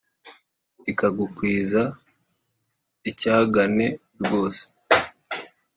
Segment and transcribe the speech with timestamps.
[0.91, 1.83] Ikagukwiza
[3.09, 3.87] icyagane
[4.23, 4.63] rwose